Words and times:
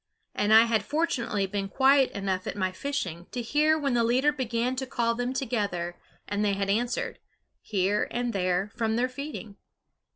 And 0.33 0.51
I 0.51 0.63
had 0.63 0.83
fortunately 0.83 1.45
been 1.45 1.69
quiet 1.69 2.09
enough 2.13 2.47
at 2.47 2.55
my 2.55 2.71
fishing 2.71 3.27
to 3.33 3.43
hear 3.43 3.77
when 3.77 3.93
the 3.93 4.03
leader 4.03 4.31
began 4.33 4.75
to 4.77 4.87
call 4.87 5.13
them 5.13 5.31
together 5.31 5.95
and 6.27 6.43
they 6.43 6.53
had 6.53 6.71
answered, 6.71 7.19
here 7.61 8.07
and 8.09 8.33
there, 8.33 8.71
from 8.75 8.95
their 8.95 9.07
feeding. 9.07 9.57